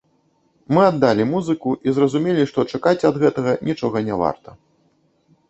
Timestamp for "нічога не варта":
3.71-4.59